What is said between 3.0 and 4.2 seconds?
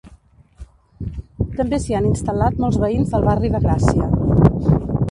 del barri de Gràcia.